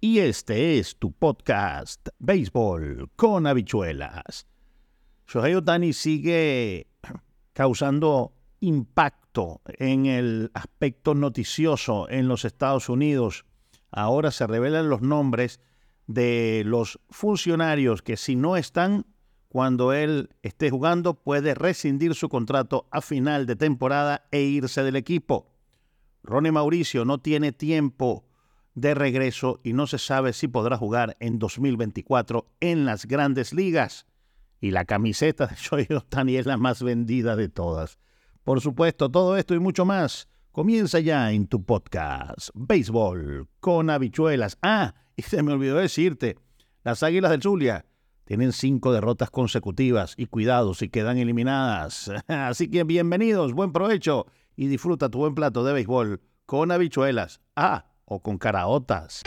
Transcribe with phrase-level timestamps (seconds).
[0.00, 4.46] y este es tu podcast Béisbol con habichuelas.
[5.26, 6.86] Shohei Otani sigue
[7.52, 13.44] causando impacto en el aspecto noticioso en los Estados Unidos.
[13.90, 15.60] Ahora se revelan los nombres
[16.06, 19.04] de los funcionarios que si no están
[19.48, 24.96] cuando él esté jugando puede rescindir su contrato a final de temporada e irse del
[24.96, 25.50] equipo.
[26.22, 28.29] Ronnie Mauricio no tiene tiempo
[28.74, 34.06] de regreso y no se sabe si podrá jugar en 2024 en las grandes ligas.
[34.60, 37.98] Y la camiseta de Shohei Ohtani es la más vendida de todas.
[38.44, 44.58] Por supuesto, todo esto y mucho más comienza ya en tu podcast Béisbol con habichuelas.
[44.62, 46.36] Ah, y se me olvidó decirte,
[46.82, 47.86] las Águilas del Zulia
[48.24, 52.10] tienen cinco derrotas consecutivas y cuidado si quedan eliminadas.
[52.28, 54.26] Así que bienvenidos, buen provecho
[54.56, 57.40] y disfruta tu buen plato de béisbol con habichuelas.
[57.56, 59.22] Ah, o con caraotas.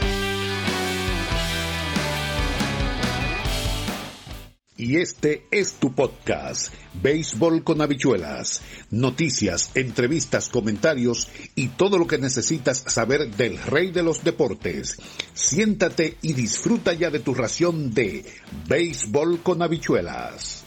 [4.76, 8.60] Y este es tu podcast, Béisbol con habichuelas.
[8.90, 14.98] Noticias, entrevistas, comentarios y todo lo que necesitas saber del rey de los deportes.
[15.32, 18.26] Siéntate y disfruta ya de tu ración de
[18.68, 20.63] Béisbol con habichuelas.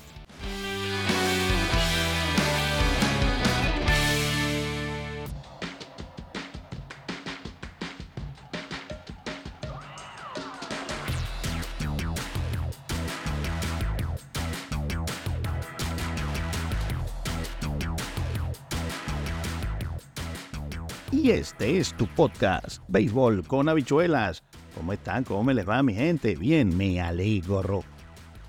[21.12, 24.44] Y este es tu podcast, Béisbol con habichuelas.
[24.76, 25.24] ¿Cómo están?
[25.24, 26.36] ¿Cómo me les va mi gente?
[26.36, 27.86] Bien, me alegro.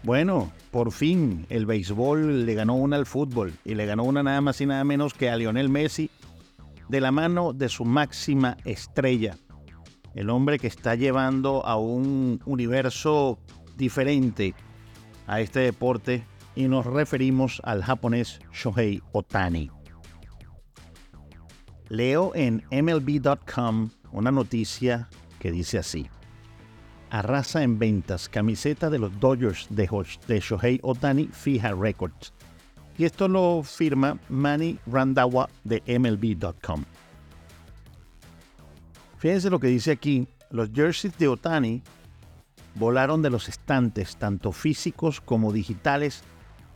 [0.03, 4.41] Bueno, por fin el béisbol le ganó una al fútbol y le ganó una nada
[4.41, 6.11] más y nada menos que a Lionel Messi
[6.89, 9.37] de la mano de su máxima estrella.
[10.15, 13.39] El hombre que está llevando a un universo
[13.77, 14.55] diferente
[15.29, 16.25] a este deporte
[16.57, 19.71] y nos referimos al japonés Shohei Otani.
[21.89, 26.09] Leo en MLB.com una noticia que dice así.
[27.11, 32.33] Arrasa en ventas camiseta de los Dodgers de, Shohei Otani fija records.
[32.99, 36.85] Y esto lo firma Manny Randawa de MLB.com.
[39.19, 40.29] Fíjense lo que dice aquí.
[40.51, 41.83] Los jerseys de Otani
[42.75, 46.23] volaron de los estantes, tanto físicos como digitales,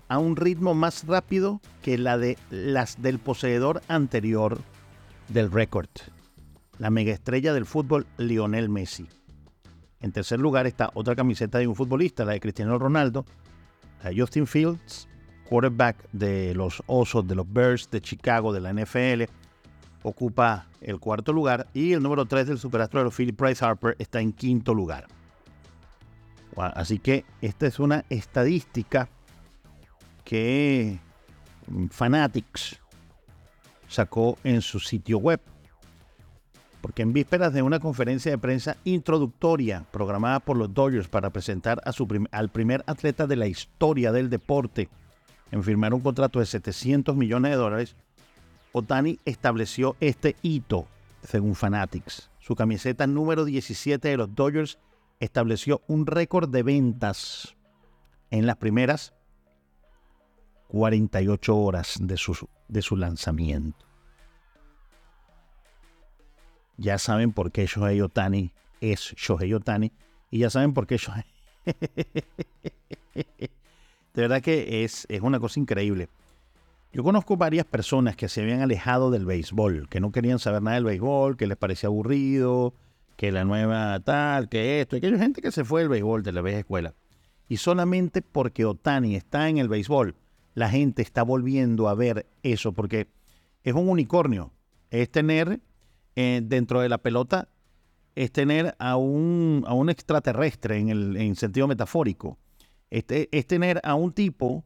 [0.08, 4.58] a un ritmo más rápido que la de las del poseedor anterior
[5.28, 5.88] del récord,
[6.78, 9.08] la megaestrella del fútbol Lionel Messi.
[10.00, 13.24] En tercer lugar está otra camiseta de un futbolista, la de Cristiano Ronaldo,
[14.02, 15.08] la de Justin Fields,
[15.48, 19.24] quarterback de los Osos, de los Bears de Chicago, de la NFL,
[20.02, 24.32] ocupa el cuarto lugar y el número 3 del superastro Philip Price Harper está en
[24.32, 25.06] quinto lugar.
[26.56, 29.08] Así que esta es una estadística
[30.24, 30.98] que
[31.90, 32.81] Fanatics
[33.92, 35.40] sacó en su sitio web.
[36.80, 41.80] Porque en vísperas de una conferencia de prensa introductoria programada por los Dodgers para presentar
[42.32, 44.88] al primer atleta de la historia del deporte
[45.52, 47.94] en firmar un contrato de 700 millones de dólares,
[48.72, 50.86] Otani estableció este hito,
[51.22, 52.30] según Fanatics.
[52.40, 54.78] Su camiseta número 17 de los Dodgers
[55.20, 57.54] estableció un récord de ventas
[58.30, 59.12] en las primeras
[60.68, 63.86] 48 horas de su, de su lanzamiento.
[66.78, 68.50] Ya saben por qué Shohei Otani
[68.80, 69.92] es Shohei Otani
[70.30, 71.24] y ya saben por qué Shohei...
[73.14, 73.50] de
[74.14, 76.08] verdad que es, es una cosa increíble.
[76.92, 80.74] Yo conozco varias personas que se habían alejado del béisbol, que no querían saber nada
[80.74, 82.74] del béisbol, que les parecía aburrido,
[83.16, 86.32] que la nueva tal, que esto, que hay gente que se fue del béisbol de
[86.32, 86.94] la vieja escuela.
[87.48, 90.16] Y solamente porque Otani está en el béisbol,
[90.54, 93.08] la gente está volviendo a ver eso, porque
[93.62, 94.52] es un unicornio.
[94.90, 95.60] Es tener
[96.16, 97.48] eh, dentro de la pelota,
[98.14, 102.38] es tener a un, a un extraterrestre en el en sentido metafórico.
[102.90, 104.64] Este, es tener a un tipo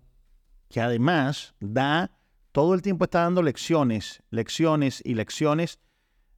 [0.69, 2.11] que además da,
[2.51, 5.79] todo el tiempo está dando lecciones, lecciones y lecciones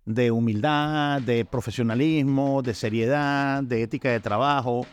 [0.04, 4.86] de humildad, de profesionalismo, de seriedad, de ética de trabajo.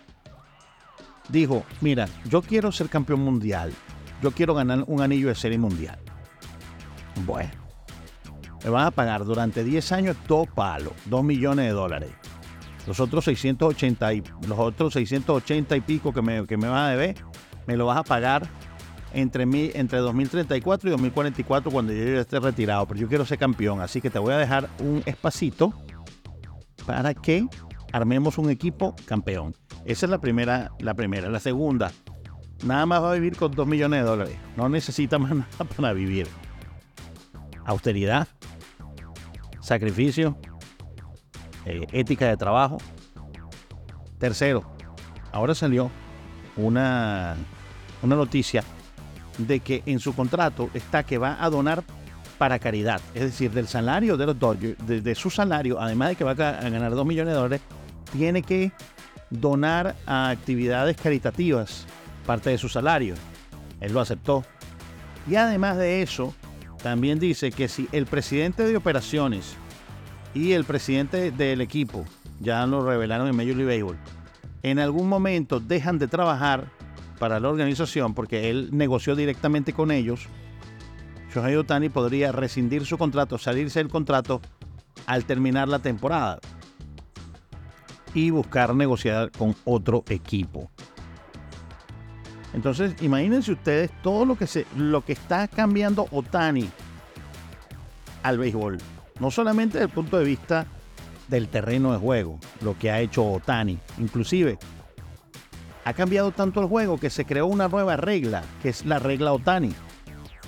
[1.29, 3.73] Dijo, mira, yo quiero ser campeón mundial,
[4.21, 5.99] yo quiero ganar un anillo de serie mundial.
[7.25, 7.51] Bueno,
[8.63, 12.09] me van a pagar durante 10 años dos palos, 2 millones de dólares.
[12.87, 17.15] Los otros 680 y, los otros 680 y pico que me, que me a deber,
[17.67, 18.47] me lo vas a pagar
[19.13, 22.85] entre, mi, entre 2034 y 2044 cuando yo esté retirado.
[22.87, 25.73] Pero yo quiero ser campeón, así que te voy a dejar un espacito
[26.85, 27.47] para que
[27.91, 29.55] armemos un equipo campeón.
[29.85, 31.29] Esa es la primera, la primera.
[31.29, 31.91] La segunda,
[32.63, 34.37] nada más va a vivir con 2 millones de dólares.
[34.55, 36.27] No necesita más nada para vivir.
[37.65, 38.27] Austeridad,
[39.59, 40.37] sacrificio,
[41.65, 42.77] eh, ética de trabajo.
[44.19, 44.63] Tercero,
[45.31, 45.91] ahora salió
[46.55, 47.35] una,
[48.01, 48.63] una noticia
[49.37, 51.83] de que en su contrato está que va a donar
[52.37, 53.01] para caridad.
[53.13, 56.69] Es decir, del salario de los Dodgers, de, su salario, además de que va a
[56.69, 57.61] ganar 2 millones de dólares,
[58.11, 58.71] tiene que
[59.29, 61.85] donar a actividades caritativas
[62.25, 63.15] parte de su salario.
[63.79, 64.43] Él lo aceptó.
[65.29, 66.33] Y además de eso,
[66.83, 69.55] también dice que si el presidente de operaciones
[70.33, 72.05] y el presidente del equipo,
[72.39, 73.97] ya lo revelaron en Major League Baseball,
[74.61, 76.69] en algún momento dejan de trabajar
[77.19, 80.27] para la organización porque él negoció directamente con ellos,
[81.33, 84.41] Shohei Otani podría rescindir su contrato, salirse del contrato
[85.05, 86.39] al terminar la temporada
[88.13, 90.71] y buscar negociar con otro equipo.
[92.53, 96.69] Entonces, imagínense ustedes todo lo que se lo que está cambiando Otani
[98.23, 98.77] al béisbol,
[99.19, 100.65] no solamente desde el punto de vista
[101.27, 104.57] del terreno de juego, lo que ha hecho Otani, inclusive
[105.83, 109.33] ha cambiado tanto el juego que se creó una nueva regla, que es la regla
[109.33, 109.73] Otani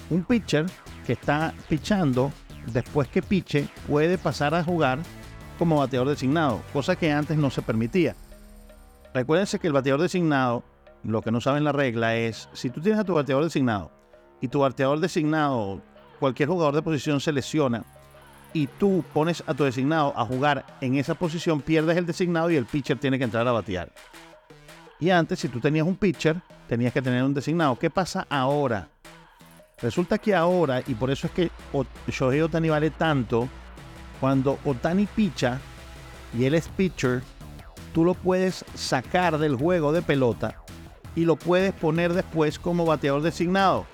[0.10, 0.66] un pitcher
[1.06, 2.32] que está pichando,
[2.72, 5.00] después que piche, puede pasar a jugar
[5.58, 8.16] como bateador designado, cosa que antes no se permitía.
[9.14, 10.64] Recuérdense que el bateador designado,
[11.04, 13.92] lo que no saben la regla es, si tú tienes a tu bateador designado
[14.42, 15.82] y tu bateador designado,
[16.20, 17.86] cualquier jugador de posición se lesiona
[18.54, 22.56] y tú pones a tu designado a jugar en esa posición, pierdes el designado y
[22.56, 23.92] el pitcher tiene que entrar a batear.
[25.00, 27.78] Y antes, si tú tenías un pitcher, tenías que tener un designado.
[27.78, 28.90] ¿Qué pasa ahora?
[29.80, 31.52] Resulta que ahora, y por eso es que
[32.08, 33.48] Shohei Otani vale tanto,
[34.20, 35.60] cuando Otani picha
[36.36, 37.22] y él es pitcher,
[37.94, 40.64] tú lo puedes sacar del juego de pelota
[41.18, 43.88] y lo puedes poner después como bateador designado.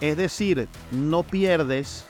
[0.00, 2.06] Es decir, no pierdes,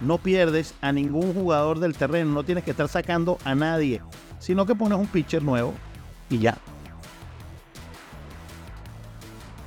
[0.00, 4.02] no pierdes a ningún jugador del terreno, no tienes que estar sacando a nadie,
[4.40, 5.74] sino que pones un pitcher nuevo
[6.28, 6.58] y ya.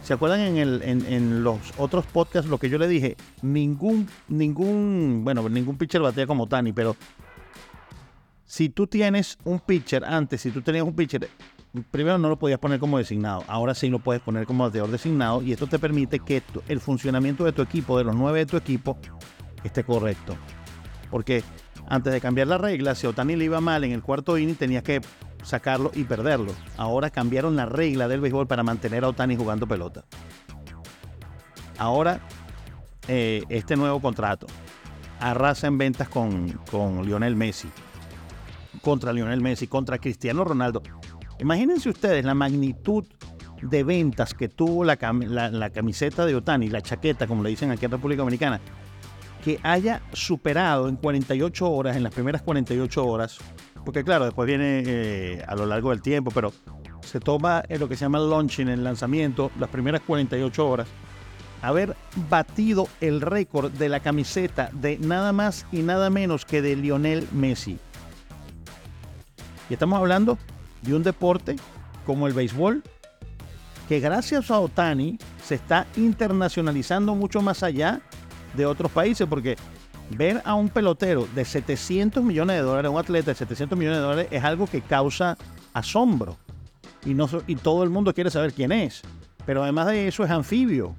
[0.04, 3.16] ¿Se acuerdan en, el, en, los otros podcasts lo que yo le dije?
[3.42, 6.98] Ningún, ningún, bueno, ningún pitcher batea como Tani, pero
[8.44, 11.30] si tú tienes un pitcher antes, si tú tenías un pitcher,
[11.92, 15.42] primero no lo podías poner como designado, ahora sí lo puedes poner como bateador designado
[15.42, 18.58] y esto te permite que el funcionamiento de tu equipo, de los nueve de tu
[18.58, 18.98] equipo,
[19.64, 20.36] esté correcto.
[21.10, 21.44] Porque
[21.88, 24.84] antes de cambiar la regla, si Otani le iba mal en el cuarto inning, tenías
[24.84, 25.02] que
[25.44, 26.54] sacarlo y perderlo.
[26.78, 30.06] Ahora cambiaron la regla del béisbol para mantener a Otani jugando pelota.
[31.78, 32.22] Ahora,
[33.08, 34.46] eh, este nuevo contrato
[35.20, 37.70] arrasa en ventas con, con Lionel Messi.
[38.82, 40.82] Contra Lionel Messi, contra Cristiano Ronaldo.
[41.42, 43.04] Imagínense ustedes la magnitud
[43.64, 47.92] de ventas que tuvo la, camiseta de Otani, la chaqueta, como le dicen aquí en
[47.92, 48.62] República Dominicana,
[49.44, 53.40] que haya superado en 48 horas, en las primeras 48 horas,
[53.84, 56.54] porque claro, después viene eh, a lo largo del tiempo, pero
[57.02, 60.88] se toma en lo que se llama el launching, el lanzamiento, las primeras 48 horas,
[61.64, 61.96] haber
[62.30, 67.28] batido el récord de la camiseta de nada más y nada menos que de Lionel
[67.32, 67.80] Messi.
[69.72, 70.38] Y estamos hablando
[70.82, 71.56] de un deporte
[72.06, 72.84] como el béisbol,
[73.88, 78.02] que gracias a Otani se está internacionalizando mucho más allá
[78.56, 79.58] de otros países, porque
[80.10, 84.04] ver a un pelotero de 700 millones de dólares, un atleta de 700 millones de
[84.04, 85.38] dólares, es algo que causa
[85.74, 86.38] asombro.
[87.06, 89.02] Y, no, y todo el mundo quiere saber quién es.
[89.46, 90.96] Pero además de eso es anfibio.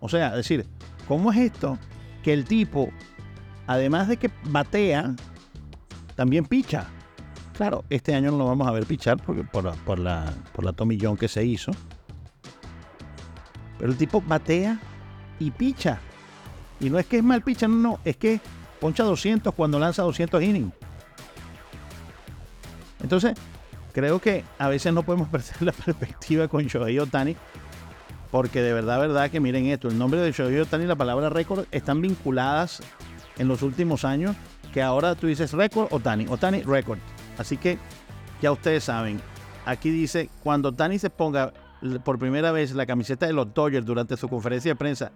[0.00, 0.66] O sea, decir,
[1.08, 1.78] ¿cómo es esto?
[2.22, 2.90] Que el tipo,
[3.66, 5.14] además de que batea,
[6.14, 6.88] también picha.
[7.56, 9.64] Claro, este año no lo vamos a ver pichar por,
[9.98, 11.72] la, por la tomillón que se hizo.
[13.78, 14.78] Pero el tipo batea
[15.38, 15.98] y picha.
[16.80, 18.40] Y no es que es mal pitcher, no, no, es que
[18.80, 20.72] poncha 200 cuando lanza 200 innings.
[23.02, 23.34] Entonces,
[23.92, 27.36] creo que a veces no podemos perder la perspectiva con Shohei Otani,
[28.30, 31.30] porque de verdad, verdad que miren esto, el nombre de Shohei Otani y la palabra
[31.30, 32.82] récord están vinculadas
[33.38, 34.36] en los últimos años,
[34.72, 36.98] que ahora tú dices récord Otani, Otani récord.
[37.38, 37.78] Así que
[38.40, 39.20] ya ustedes saben,
[39.64, 41.52] aquí dice, cuando Otani se ponga
[42.04, 45.12] por primera vez la camiseta de los Dodgers durante su conferencia de prensa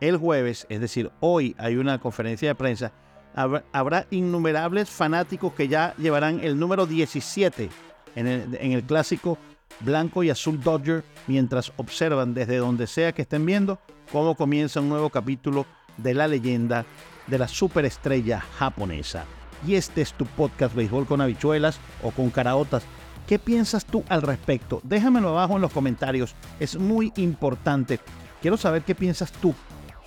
[0.00, 2.92] el jueves, es decir, hoy hay una conferencia de prensa,
[3.34, 7.68] habrá, innumerables fanáticos que ya llevarán el número 17
[8.16, 9.38] en el, en el clásico
[9.80, 13.78] blanco y azul Dodger mientras observan desde donde sea que estén viendo
[14.10, 16.84] cómo comienza un nuevo capítulo de la leyenda
[17.26, 19.24] de la superestrella japonesa.
[19.66, 22.82] Y este es tu podcast Béisbol con habichuelas o con caraotas.
[23.26, 24.80] ¿Qué piensas tú al respecto?
[24.82, 26.34] Déjamelo abajo en los comentarios.
[26.58, 28.00] Es muy importante.
[28.40, 29.54] Quiero saber qué piensas tú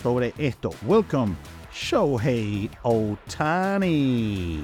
[0.02, 0.72] sobre esto.
[0.86, 1.36] Welcome,
[1.74, 4.60] Shohei Otani.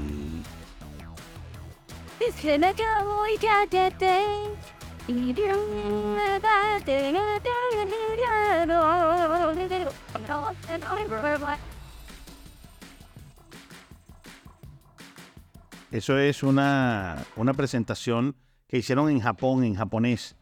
[15.91, 18.35] Eso es una, una presentación
[18.67, 20.35] que hicieron en Japón, en japonés,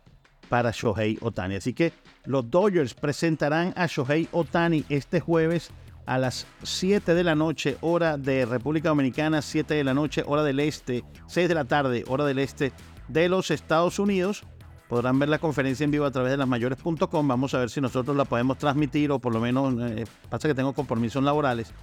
[0.50, 1.56] para Shohei Otani.
[1.56, 1.94] Así que
[2.26, 5.72] los Dodgers presentarán a Shohei Otani este jueves
[6.06, 10.44] a las 7 de la noche, hora de República Dominicana, 7 de la noche, hora
[10.44, 12.72] del este, 6 de la tarde, hora del este
[13.08, 14.44] de los Estados Unidos.
[14.88, 17.28] Podrán ver la conferencia en vivo a través de lasmayores.com.
[17.28, 20.56] Vamos a ver si nosotros la podemos transmitir o por lo menos eh, pasa que
[20.56, 21.74] tengo compromisos laborales.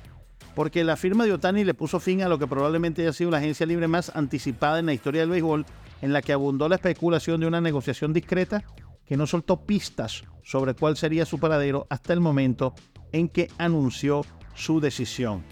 [0.54, 3.38] Porque la firma de Otani le puso fin a lo que probablemente haya sido la
[3.38, 5.66] agencia libre más anticipada en la historia del béisbol,
[6.02, 8.62] en la que abundó la especulación de una negociación discreta
[9.06, 12.74] que no soltó pistas sobre cuál sería su paradero hasta el momento
[13.12, 14.24] en que anunció
[14.54, 15.42] su decisión.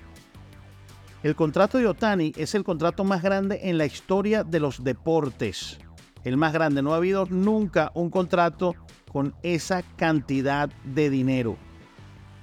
[1.22, 5.78] El contrato de Otani es el contrato más grande en la historia de los deportes.
[6.24, 6.82] El más grande.
[6.82, 8.74] No ha habido nunca un contrato
[9.12, 11.56] con esa cantidad de dinero.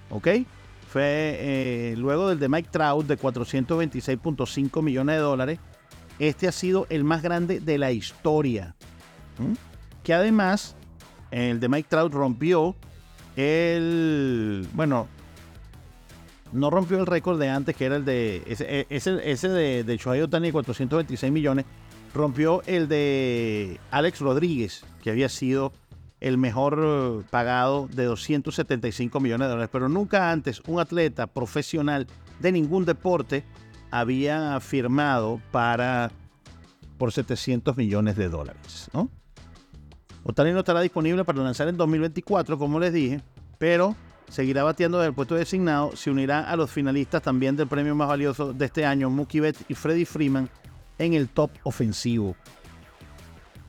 [0.09, 0.27] ¿Ok?
[0.91, 5.59] Fue eh, luego del de Mike Trout de 426.5 millones de dólares.
[6.17, 8.75] Este ha sido el más grande de la historia.
[10.03, 10.75] Que además,
[11.29, 12.75] el de Mike Trout rompió
[13.35, 14.67] el.
[14.73, 15.07] Bueno,
[16.53, 18.41] no rompió el récord de antes, que era el de.
[18.47, 21.65] Ese, ese, de, de Shohei Otani, 426 millones.
[22.15, 25.71] Rompió el de Alex Rodríguez, que había sido
[26.19, 29.69] el mejor pagado de 275 millones de dólares.
[29.71, 32.07] Pero nunca antes un atleta profesional
[32.39, 33.43] de ningún deporte
[33.91, 36.11] había firmado para
[36.97, 38.89] por 700 millones de dólares.
[38.93, 39.09] ¿no?
[40.23, 43.21] Otani no estará disponible para lanzar en 2024, como les dije,
[43.57, 43.95] pero
[44.27, 45.95] seguirá bateando desde el puesto designado.
[45.95, 49.63] Se unirá a los finalistas también del premio más valioso de este año, Mookie Betts
[49.69, 50.49] y Freddie Freeman,
[50.97, 52.35] en el top ofensivo.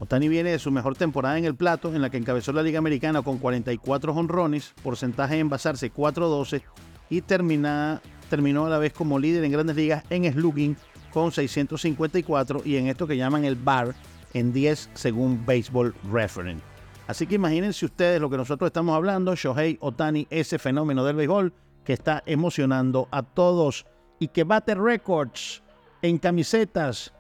[0.00, 2.78] Otani viene de su mejor temporada en el plato, en la que encabezó la Liga
[2.78, 6.62] Americana con 44 honrones, porcentaje en envasarse 4-12
[7.11, 10.75] y terminó a la vez como líder en grandes ligas en slugging
[11.12, 13.95] con 654 y en esto que llaman el bar
[14.33, 16.64] en 10 según Baseball Reference.
[17.07, 21.52] Así que imagínense ustedes lo que nosotros estamos hablando, Shohei Otani, ese fenómeno del béisbol
[21.85, 23.85] que está emocionando a todos
[24.19, 25.62] y que bate récords
[26.00, 27.12] en camisetas,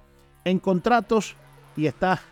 [0.44, 1.36] en contratos
[1.76, 2.22] y está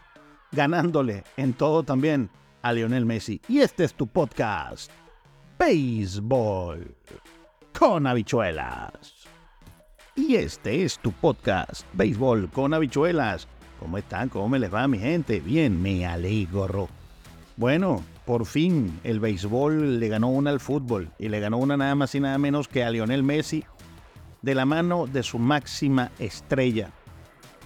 [0.52, 2.30] ganándole en todo también
[2.62, 3.40] a Lionel Messi.
[3.48, 4.90] Y este es tu podcast,
[5.58, 6.94] Béisbol
[7.78, 9.14] con habichuelas.
[10.16, 13.46] Y este es tu podcast, Béisbol con habichuelas.
[13.78, 14.28] ¿Cómo están?
[14.28, 15.40] ¿Cómo me les va mi gente?
[15.40, 16.88] Bien, me alegro.
[17.56, 21.94] Bueno, por fin el béisbol le ganó una al fútbol y le ganó una nada
[21.94, 23.64] más y nada menos que a Lionel Messi
[24.42, 26.90] de la mano de su máxima estrella,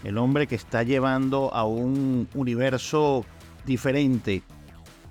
[0.05, 3.25] el hombre que está llevando a un universo
[3.65, 4.43] diferente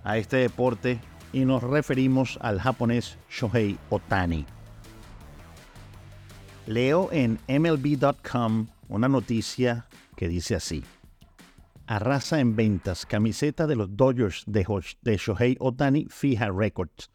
[0.03, 1.00] a este deporte
[1.33, 4.45] y nos referimos al japonés Shohei Otani.
[6.67, 10.83] Leo en MLB.com una noticia que dice así.
[11.88, 17.10] Arrasa en ventas camiseta de los Dodgers de, Shohei Otani fija records.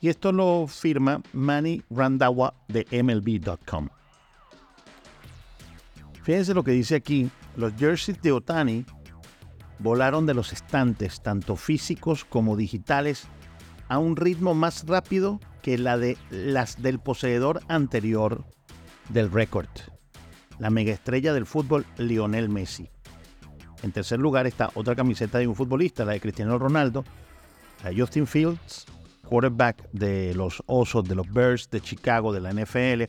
[0.00, 3.88] Y esto lo firma Manny Randawa de MLB.com.
[6.28, 7.30] Fíjense lo que dice aquí.
[7.56, 8.84] Los jerseys de Otani
[9.78, 13.26] volaron de los estantes, tanto físicos como digitales,
[13.88, 18.44] a un ritmo más rápido que la de las del poseedor anterior
[19.08, 19.70] del récord,
[20.58, 22.90] la megaestrella del fútbol Lionel Messi.
[23.82, 27.06] En tercer lugar está otra camiseta de un futbolista, la de Cristiano Ronaldo,
[27.82, 28.84] la de Justin Fields,
[29.26, 33.04] quarterback de los Osos, de los Bears de Chicago, de la NFL,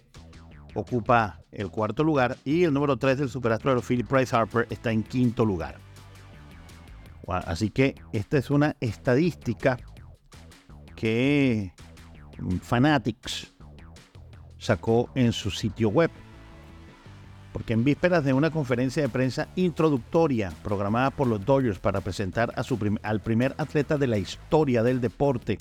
[0.73, 5.03] ocupa el cuarto lugar y el número 3 del superastro Philip Price Harper está en
[5.03, 5.75] quinto lugar.
[7.27, 9.77] Así que esta es una estadística
[10.95, 11.73] que
[12.61, 13.53] Fanatics
[14.57, 16.09] sacó en su sitio web.
[17.53, 22.53] Porque en vísperas de una conferencia de prensa introductoria programada por los Dodgers para presentar
[23.03, 25.57] al primer atleta de la historia del deporte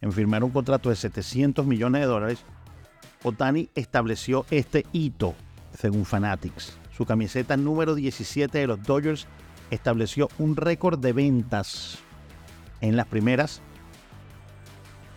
[0.00, 2.44] en firmar un contrato de 700 millones de dólares,
[3.22, 5.34] Otani estableció este hito,
[5.76, 6.78] según Fanatics.
[6.96, 9.26] Su camiseta número 17 de los Dodgers
[9.70, 11.98] estableció un récord de ventas
[12.80, 13.60] en las primeras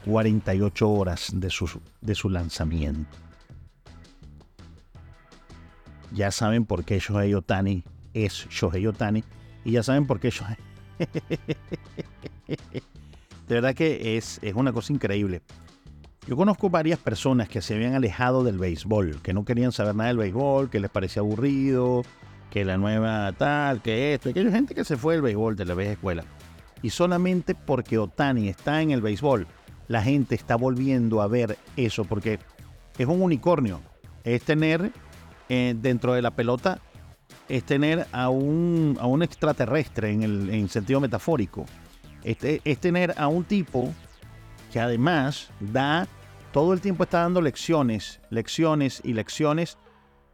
[0.06, 1.70] 48 horas de su,
[2.02, 3.18] de su lanzamiento.
[6.12, 9.24] ya saben por qué Shohei Otani es Shohei Otani
[9.64, 10.58] y ya saben por qué Shohei...
[12.48, 15.42] de verdad que es, es una cosa increíble.
[16.28, 20.10] Yo conozco varias personas que se habían alejado del béisbol, que no querían saber nada
[20.10, 22.04] del béisbol, que les parecía aburrido,
[22.52, 25.66] que la nueva tal, que esto, que hay gente que se fue del béisbol de
[25.66, 26.24] la vieja escuela.
[26.84, 29.48] Y solamente porque Otani está en el béisbol,
[29.88, 32.38] la gente está volviendo a ver eso, porque
[33.00, 33.82] es un unicornio.
[34.24, 34.92] Es tener
[35.50, 36.80] eh, dentro de la pelota,
[37.50, 41.66] es tener a un, a un extraterrestre en el en sentido metafórico.
[42.24, 43.92] Este, es tener a un tipo
[44.72, 46.08] que además da,
[46.52, 49.78] todo el tiempo está dando lecciones, lecciones y lecciones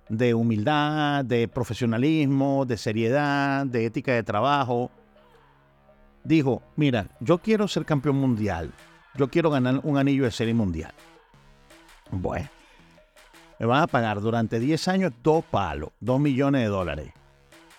[0.09, 4.91] de humildad, de profesionalismo, de seriedad, de ética de trabajo.
[6.23, 8.71] Dijo, mira, yo quiero ser campeón mundial,
[9.15, 10.93] yo quiero ganar un anillo de serie mundial.
[12.11, 12.47] Bueno,
[13.59, 17.11] me van a pagar durante 10 años dos palos, 2 millones de dólares.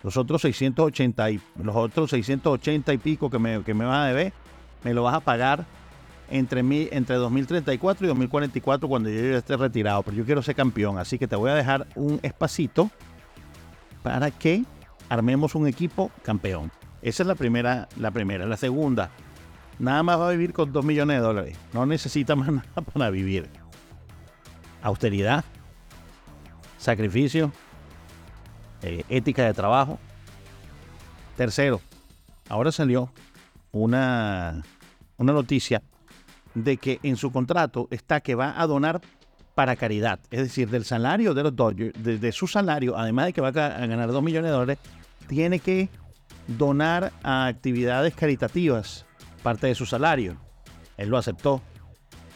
[0.03, 4.07] Los otros 680 y, los otros 680 y pico que me, que me vas a
[4.07, 4.33] deber,
[4.85, 5.67] me lo vas a pagar
[6.31, 10.03] entre, mi, entre 2034 y 2044 cuando yo esté retirado.
[10.03, 12.91] Pero yo quiero ser campeón, así que te voy a dejar un espacito
[14.03, 14.65] para que
[15.09, 16.71] armemos un equipo campeón.
[17.03, 18.47] Esa es la primera, la primera.
[18.47, 19.11] La segunda,
[19.79, 21.59] nada más va a vivir con 2 millones de dólares.
[21.73, 23.49] No necesita más nada para vivir.
[24.83, 25.45] Austeridad,
[26.79, 27.53] sacrificio,
[28.83, 29.99] eh, ética de trabajo.
[31.37, 31.81] Tercero,
[32.49, 33.13] ahora salió
[33.71, 34.63] una,
[35.17, 35.83] una noticia
[36.65, 39.01] de que en su contrato está que va a donar
[39.55, 40.21] para caridad.
[40.31, 43.51] Es decir, del salario de los Dodgers, de, su salario, además de que va a
[43.87, 44.79] ganar 2 millones de dólares,
[45.27, 45.89] tiene que
[46.47, 49.05] donar a actividades caritativas
[49.43, 50.37] parte de su salario.
[50.97, 51.63] Él lo aceptó.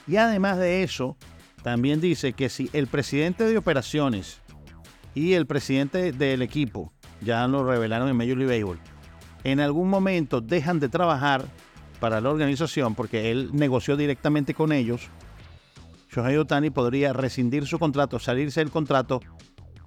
[0.06, 1.16] Y además de eso,
[1.62, 4.40] también dice que si el presidente de operaciones
[5.14, 8.80] y el presidente del equipo, ya lo revelaron en Major League Baseball,
[9.44, 11.44] en algún momento dejan de trabajar
[12.02, 15.08] para la organización porque él negoció directamente con ellos,
[16.10, 19.20] Shohei Otani podría rescindir su contrato, salirse del contrato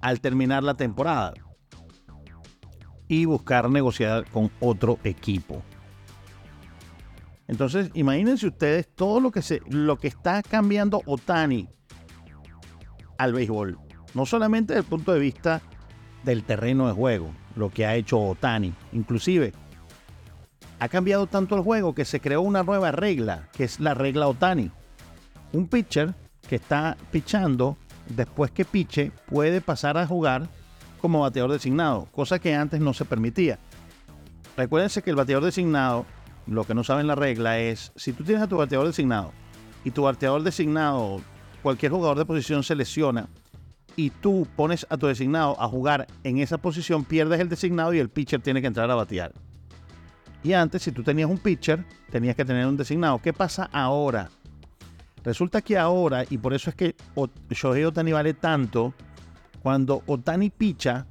[0.00, 1.34] al terminar la temporada
[3.06, 5.62] y buscar negociar con otro equipo.
[7.48, 11.68] Entonces, imagínense ustedes todo lo que, se, lo que está cambiando Otani
[13.18, 13.78] al béisbol.
[14.14, 15.60] No solamente desde el punto de vista
[16.24, 18.72] del terreno de juego, lo que ha hecho Otani.
[18.92, 19.52] Inclusive,
[20.78, 24.28] ha cambiado tanto el juego que se creó una nueva regla, que es la regla
[24.28, 24.70] Otani.
[25.52, 26.14] Un pitcher
[26.48, 27.76] que está pichando,
[28.08, 30.48] después que piche, puede pasar a jugar
[31.00, 33.58] como bateador designado, cosa que antes no se permitía.
[34.56, 36.06] Recuérdense que el bateador designado,
[36.46, 39.32] lo que no saben la regla es, si tú tienes a tu bateador designado
[39.84, 41.20] y tu bateador designado,
[41.62, 43.28] cualquier jugador de posición se lesiona
[43.96, 47.98] y tú pones a tu designado a jugar en esa posición, pierdes el designado y
[47.98, 49.32] el pitcher tiene que entrar a batear.
[50.46, 53.20] Y antes, si tú tenías un pitcher, tenías que tener un designado.
[53.20, 54.30] ¿Qué pasa ahora?
[55.24, 56.94] Resulta que ahora, y por eso es que
[57.50, 58.94] Shohei Otani vale tanto,
[59.60, 61.04] cuando Otani picha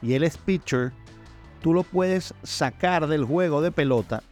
[0.00, 0.90] y él es pitcher,
[1.60, 4.22] tú lo puedes sacar del juego de pelota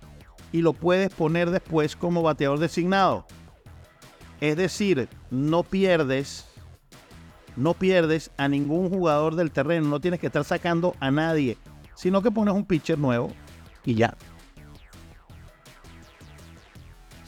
[0.52, 3.26] y lo puedes poner después como bateador designado.
[4.40, 6.46] Es decir, no pierdes,
[7.56, 11.58] no pierdes a ningún jugador del terreno, no tienes que estar sacando a nadie,
[11.94, 13.30] sino que pones un pitcher nuevo
[13.84, 14.16] y ya.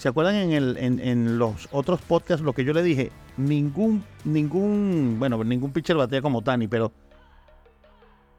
[0.03, 3.13] ¿Se acuerdan en, los otros podcasts lo que yo le dije?
[3.37, 6.91] Ningún, ningún, bueno, ningún pitcher batea como Tani, pero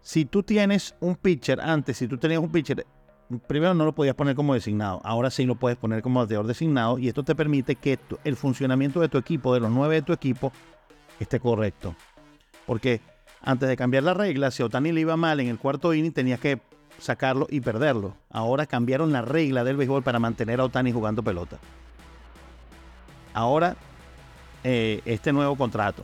[0.02, 2.86] si tú tienes un pitcher antes, si tú tenías un pitcher,
[3.48, 7.00] primero no lo podías poner como designado, ahora sí lo puedes poner como bateador designado
[7.00, 10.12] y esto te permite que el funcionamiento de tu equipo, de los nueve de tu
[10.12, 10.52] equipo,
[11.22, 11.96] esté correcto.
[12.66, 13.00] Porque
[13.42, 16.12] antes de cambiar la regla, si a Otani le iba mal en el cuarto inning,
[16.12, 16.60] tenías que
[17.00, 18.16] sacarlo y perderlo.
[18.30, 21.60] Ahora cambiaron la regla del béisbol para mantener a Otani jugando pelota.
[23.34, 23.76] Ahora,
[24.64, 26.04] eh, este nuevo contrato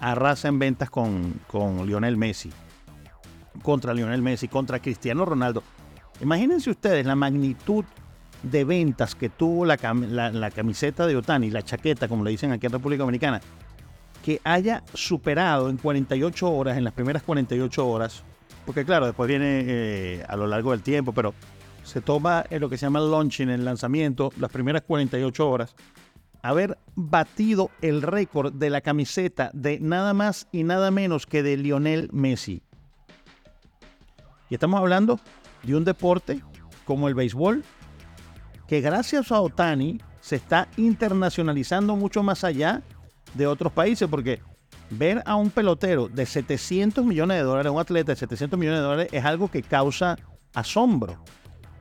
[0.00, 2.50] arrasa en ventas con, con Lionel Messi.
[3.62, 5.62] Contra Lionel Messi, contra Cristiano Ronaldo.
[6.20, 7.84] Imagínense ustedes la magnitud
[8.42, 12.66] de ventas que tuvo la, la, camiseta de Otani, la chaqueta, como le dicen aquí
[12.66, 13.40] en República Dominicana,
[14.24, 18.22] que haya superado en 48 horas, en las primeras 48 horas,
[18.68, 21.32] porque claro, después viene eh, a lo largo del tiempo, pero
[21.84, 25.74] se toma en lo que se llama el launching, el lanzamiento, las primeras 48 horas,
[26.42, 31.56] haber batido el récord de la camiseta de nada más y nada menos que de
[31.56, 32.60] Lionel Messi.
[34.50, 35.18] Y estamos hablando
[35.62, 36.42] de un deporte
[36.84, 37.64] como el béisbol,
[38.66, 42.82] que gracias a Otani se está internacionalizando mucho más allá
[43.32, 44.42] de otros países, porque
[44.90, 48.84] ver a un pelotero de 700 millones de dólares, un atleta de 700 millones de
[48.84, 50.16] dólares, es algo que causa
[50.54, 51.22] asombro.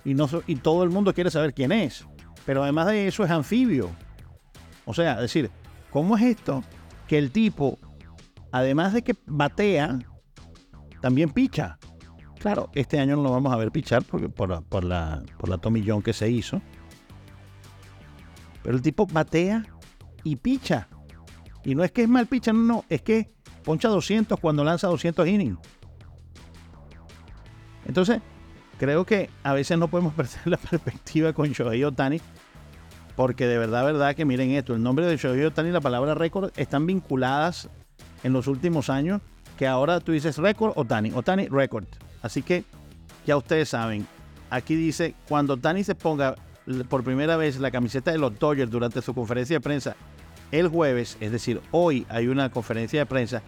[0.03, 2.05] Y, no, y todo el mundo quiere saber quién es.
[2.45, 3.89] Pero además de eso es anfibio.
[4.85, 5.51] O sea, es decir,
[5.91, 6.63] ¿cómo es esto
[7.07, 7.77] que el tipo,
[8.51, 9.99] además de que batea,
[11.01, 11.77] también picha?
[12.39, 15.49] Claro, este año no lo vamos a ver pichar porque por, la, por la, por
[15.49, 16.61] la tomillón que se hizo.
[18.63, 19.65] Pero el tipo batea
[20.23, 20.87] y picha.
[21.67, 23.29] Y no es que es mal picha, no, no, es que
[23.65, 25.59] poncha 200 cuando lanza 200 innings.
[27.85, 28.21] Entonces,
[28.79, 32.21] creo que a veces no podemos perder la perspectiva con Shohei Otani,
[33.17, 36.15] porque de verdad, verdad que miren esto, el nombre de Shohei Otani y la palabra
[36.15, 37.69] récord están vinculadas
[38.23, 39.19] en los últimos años,
[39.57, 41.87] que ahora tú dices récord Otani, Otani récord.
[42.21, 42.63] Así que
[43.25, 44.07] ya ustedes saben,
[44.49, 46.35] aquí dice, cuando Otani se ponga
[46.87, 49.97] por primera vez la camiseta de los Dodgers durante su conferencia de prensa
[50.51, 53.41] el jueves, es decir, hoy hay una conferencia de prensa,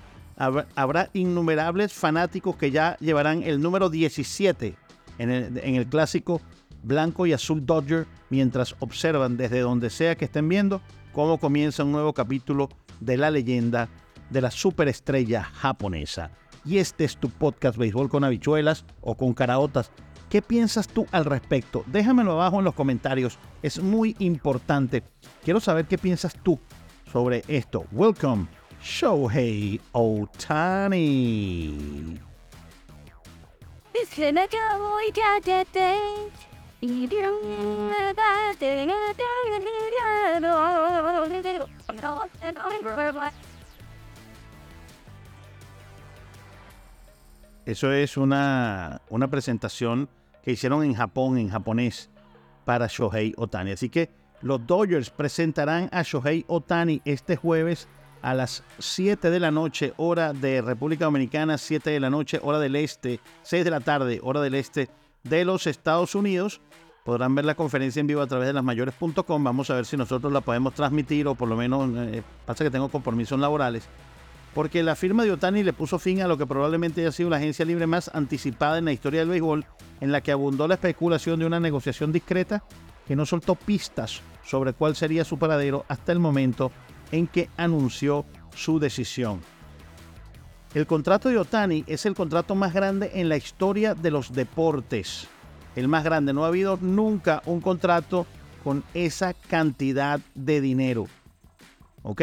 [0.76, 4.76] habrá innumerables fanáticos que ya llevarán el número 17
[5.18, 6.42] en el, clásico
[6.82, 10.82] blanco y azul Dodger mientras observan desde donde sea que estén viendo
[11.12, 12.70] cómo comienza un nuevo capítulo
[13.02, 13.90] de la leyenda
[14.30, 16.32] de la superestrella japonesa.
[16.64, 19.92] Y este es tu podcast Béisbol con habichuelas o con caraotas.
[20.30, 21.84] ¿Qué piensas tú al respecto?
[21.88, 23.40] Déjamelo abajo en los comentarios.
[23.64, 25.04] Es muy importante.
[25.44, 26.60] Quiero saber qué piensas tú
[27.12, 27.86] sobre esto.
[27.92, 28.48] Welcome,
[28.82, 31.00] Shohei Otani.
[47.66, 50.10] Eso es una, una presentación
[50.44, 52.10] que hicieron en Japón, en japonés,
[52.66, 53.72] para Shohei Otani.
[53.72, 54.10] Así que
[54.42, 57.88] los Dodgers presentarán a Shohei Otani este jueves
[58.22, 62.60] a las 7 de la noche, hora de República Dominicana, 7 de la noche, hora
[62.60, 64.90] del este, 6 de la tarde, hora del este
[65.24, 66.62] de los Estados Unidos.
[67.06, 69.44] Podrán ver la conferencia en vivo a través de lasmayores.com.
[69.44, 72.72] Vamos a ver si nosotros la podemos transmitir o por lo menos eh, pasa que
[72.72, 73.88] tengo compromisos laborales.
[74.54, 77.38] Porque la firma de Otani le puso fin a lo que probablemente haya sido la
[77.38, 79.66] agencia libre más anticipada en la historia del béisbol,
[80.02, 82.64] en la que abundó la especulación de una negociación discreta
[83.10, 86.72] que no soltó pistas sobre cuál sería su paradero hasta el momento
[87.12, 88.24] en que anunció
[88.56, 89.42] su decisión.
[90.76, 95.28] El contrato de Otani es el contrato más grande en la historia de los deportes.
[95.76, 96.34] El más grande.
[96.34, 98.28] No ha habido nunca un contrato
[98.64, 101.08] con esa cantidad de dinero.
[102.04, 102.22] ¿Ok?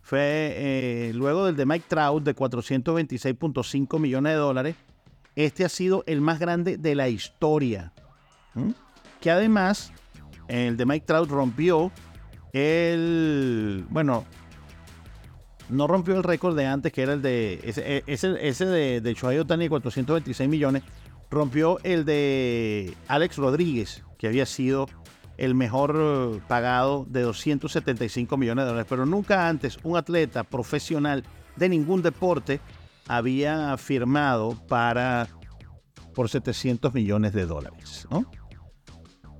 [0.00, 4.76] Fue eh, luego del de Mike Trout de 426.5 millones de dólares.
[5.36, 7.92] Este ha sido el más grande de la historia.
[9.20, 9.92] Que además,
[10.52, 11.90] el de Mike Trout rompió
[12.52, 13.86] el.
[13.88, 14.24] Bueno,
[15.70, 17.60] no rompió el récord de antes, que era el de.
[17.64, 20.82] Ese, ese, de, de Shohei Otani de 426 millones.
[21.30, 24.86] Rompió el de Alex Rodríguez, que había sido
[25.38, 28.86] el mejor pagado de 275 millones de dólares.
[28.90, 31.24] Pero nunca antes un atleta profesional
[31.56, 32.60] de ningún deporte
[33.08, 35.28] había firmado para
[36.14, 38.06] por 700 millones de dólares.
[38.10, 38.30] ¿no?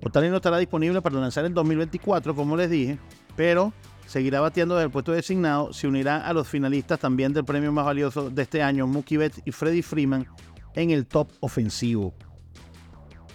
[0.05, 2.99] Otani no estará disponible para lanzar en 2024, como les dije,
[3.37, 3.73] pero
[4.07, 5.73] seguirá bateando desde el puesto designado.
[5.73, 9.41] Se unirá a los finalistas también del premio más valioso de este año, Mookie Betts
[9.45, 10.27] y Freddie Freeman,
[10.75, 12.15] en el top ofensivo.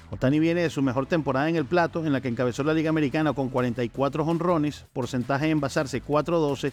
[0.10, 2.90] Otani viene de su mejor temporada en el plato, en la que encabezó la Liga
[2.90, 6.72] Americana con 44 honrones, porcentaje de envasarse 4-12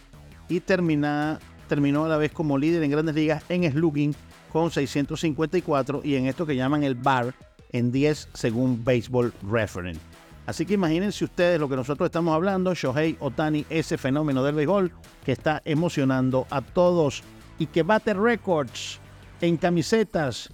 [0.49, 4.13] y terminó a la vez como líder en grandes ligas en slugging
[4.51, 7.33] con 654 y en esto que llaman el bar
[7.75, 9.99] en 10 según Baseball Reference.
[10.45, 14.91] Así que imagínense ustedes lo que nosotros estamos hablando, Shohei Otani, ese fenómeno del béisbol
[15.25, 17.21] que está emocionando a todos
[17.59, 18.99] y que bate récords
[19.41, 20.53] en camisetas,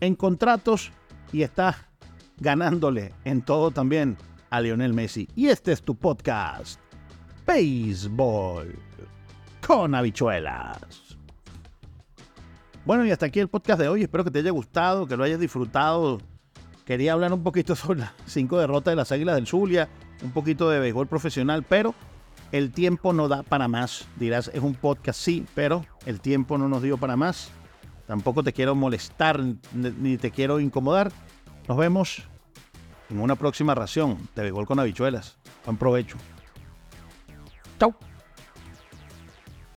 [0.00, 0.92] en contratos
[1.32, 1.88] y está
[2.38, 4.16] ganándole en todo también
[4.48, 5.28] a Lionel Messi.
[5.34, 6.80] Y este es tu podcast,
[7.46, 8.74] Béisbol
[9.66, 10.78] con habichuelas.
[12.86, 14.02] Bueno, y hasta aquí el podcast de hoy.
[14.02, 16.18] Espero que te haya gustado, que lo hayas disfrutado
[16.84, 19.88] Quería hablar un poquito sobre las cinco derrotas de las Águilas del Zulia,
[20.22, 21.94] un poquito de béisbol profesional, pero
[22.52, 24.06] el tiempo no da para más.
[24.16, 27.50] Dirás, es un podcast, sí, pero el tiempo no nos dio para más.
[28.06, 29.40] Tampoco te quiero molestar
[29.72, 31.12] ni te quiero incomodar.
[31.68, 32.22] Nos vemos
[33.08, 35.38] en una próxima ración de béisbol con habichuelas.
[35.64, 36.16] Buen provecho.
[37.78, 37.94] Chau.